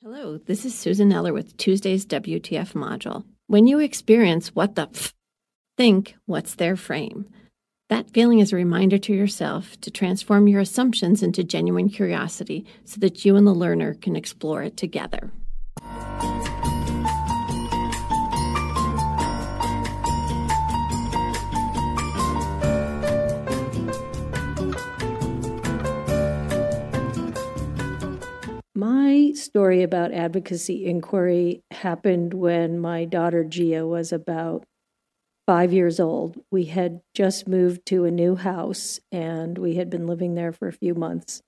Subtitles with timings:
[0.00, 3.24] Hello, this is Susan Eller with Tuesday's WTF module.
[3.48, 5.12] When you experience what the f,
[5.76, 7.28] think what's their frame.
[7.88, 13.00] That feeling is a reminder to yourself to transform your assumptions into genuine curiosity so
[13.00, 15.32] that you and the learner can explore it together.
[28.78, 34.66] My story about advocacy inquiry happened when my daughter Gia was about
[35.48, 36.36] five years old.
[36.52, 40.68] We had just moved to a new house and we had been living there for
[40.68, 41.42] a few months.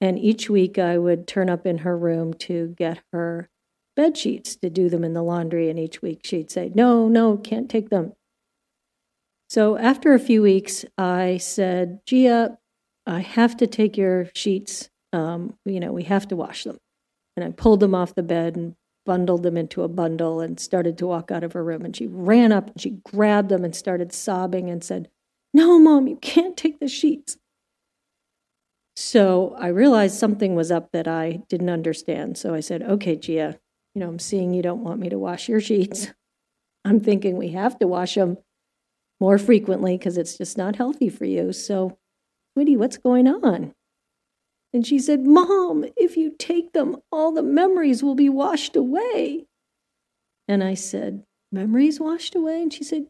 [0.00, 3.48] And each week I would turn up in her room to get her
[3.94, 5.70] bed sheets to do them in the laundry.
[5.70, 8.14] And each week she'd say, No, no, can't take them.
[9.48, 12.58] So after a few weeks, I said, Gia,
[13.06, 16.78] I have to take your sheets um, you know, we have to wash them.
[17.36, 20.96] And I pulled them off the bed and bundled them into a bundle and started
[20.98, 21.84] to walk out of her room.
[21.84, 25.08] And she ran up and she grabbed them and started sobbing and said,
[25.54, 27.36] No, mom, you can't take the sheets.
[28.94, 32.36] So I realized something was up that I didn't understand.
[32.36, 33.58] So I said, Okay, Gia,
[33.94, 36.08] you know, I'm seeing you don't want me to wash your sheets.
[36.84, 38.38] I'm thinking we have to wash them
[39.20, 41.52] more frequently because it's just not healthy for you.
[41.52, 41.96] So,
[42.54, 43.72] sweetie, what's going on?
[44.72, 49.46] And she said, Mom, if you take them, all the memories will be washed away.
[50.48, 52.62] And I said, Memories washed away?
[52.62, 53.08] And she said,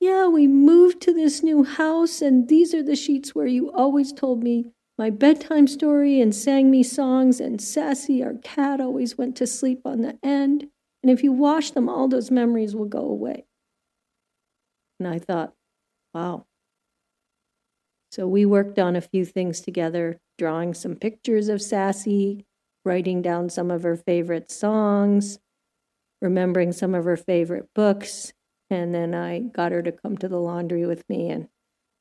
[0.00, 4.12] Yeah, we moved to this new house, and these are the sheets where you always
[4.12, 9.36] told me my bedtime story and sang me songs, and Sassy, our cat, always went
[9.36, 10.68] to sleep on the end.
[11.02, 13.46] And if you wash them, all those memories will go away.
[14.98, 15.54] And I thought,
[16.12, 16.47] wow.
[18.10, 22.46] So we worked on a few things together drawing some pictures of Sassy,
[22.84, 25.38] writing down some of her favorite songs,
[26.22, 28.32] remembering some of her favorite books.
[28.70, 31.48] And then I got her to come to the laundry with me and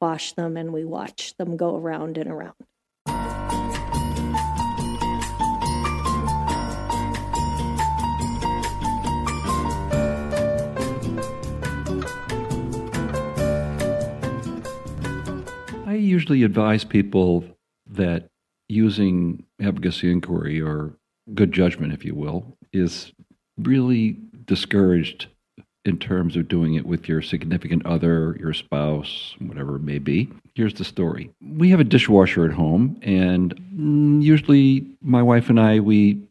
[0.00, 2.54] wash them, and we watched them go around and around.
[16.24, 17.44] Usually advise people
[17.86, 18.30] that
[18.66, 20.94] using advocacy inquiry or
[21.34, 23.12] good judgment, if you will, is
[23.58, 25.26] really discouraged
[25.84, 30.30] in terms of doing it with your significant other, your spouse, whatever it may be.
[30.54, 31.30] Here's the story.
[31.42, 36.22] We have a dishwasher at home, and usually my wife and I, we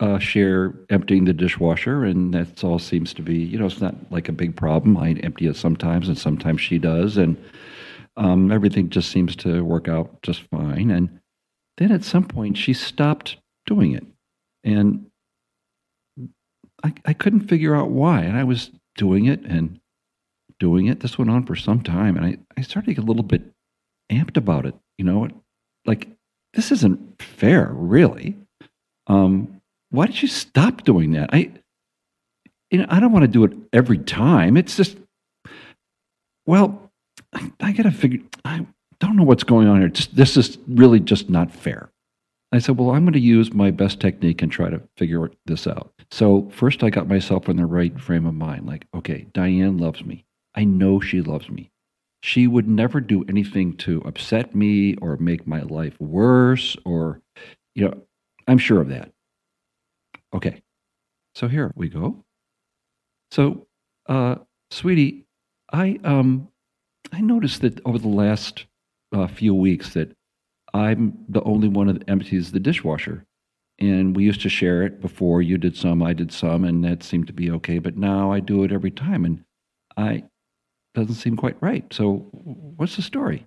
[0.00, 3.94] uh, share emptying the dishwasher, and that's all seems to be, you know, it's not
[4.10, 4.96] like a big problem.
[4.96, 7.36] I empty it sometimes, and sometimes she does, and
[8.16, 10.90] um, everything just seems to work out just fine.
[10.90, 11.20] And
[11.76, 14.06] then at some point, she stopped doing it.
[14.64, 15.06] And
[16.82, 18.22] I, I couldn't figure out why.
[18.22, 19.80] And I was doing it and
[20.58, 21.00] doing it.
[21.00, 22.16] This went on for some time.
[22.16, 23.42] And I, I started to get a little bit
[24.10, 24.74] amped about it.
[24.98, 25.28] You know,
[25.84, 26.08] like,
[26.54, 28.36] this isn't fair, really.
[29.06, 29.60] Um,
[29.90, 31.30] why did you stop doing that?
[31.32, 31.52] I,
[32.70, 34.56] you know, I don't want to do it every time.
[34.56, 34.96] It's just,
[36.46, 36.85] well,
[37.36, 38.66] I, I got to figure, I
[38.98, 39.92] don't know what's going on here.
[40.14, 41.90] this is really just not fair.
[42.50, 45.66] I said, well, I'm going to use my best technique and try to figure this
[45.66, 45.92] out.
[46.10, 48.66] So first, I got myself in the right frame of mind.
[48.66, 50.24] Like, okay, Diane loves me.
[50.54, 51.70] I know she loves me.
[52.22, 57.20] She would never do anything to upset me or make my life worse or,
[57.74, 58.00] you know,
[58.48, 59.10] I'm sure of that.
[60.32, 60.62] Okay.
[61.34, 62.24] So here we go.
[63.30, 63.66] So,
[64.08, 64.36] uh,
[64.70, 65.26] sweetie,
[65.70, 66.48] I um
[67.12, 68.66] I noticed that over the last
[69.12, 70.12] uh, few weeks that
[70.74, 73.24] I'm the only one that empties the dishwasher.
[73.78, 75.42] And we used to share it before.
[75.42, 77.78] You did some, I did some, and that seemed to be okay.
[77.78, 79.44] But now I do it every time, and
[79.96, 80.24] I
[80.94, 81.84] doesn't seem quite right.
[81.92, 83.46] So what's the story?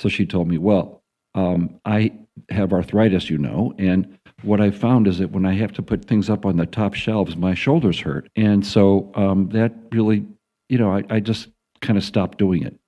[0.00, 1.02] So she told me, well,
[1.34, 2.12] um, I
[2.50, 6.04] have arthritis, you know, and what I found is that when I have to put
[6.04, 10.26] things up on the top shelves, my shoulders hurt, and so um, that really,
[10.68, 11.48] you know, I, I just
[11.80, 12.78] kind of stopped doing it.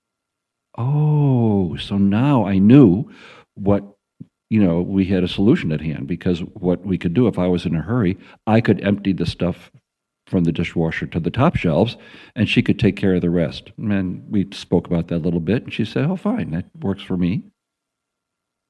[0.79, 3.11] Oh, so now I knew
[3.55, 3.85] what,
[4.49, 7.47] you know, we had a solution at hand because what we could do if I
[7.47, 9.71] was in a hurry, I could empty the stuff
[10.27, 11.97] from the dishwasher to the top shelves
[12.37, 13.73] and she could take care of the rest.
[13.77, 17.03] And we spoke about that a little bit and she said, oh, fine, that works
[17.03, 17.43] for me.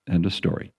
[0.08, 0.72] End of story.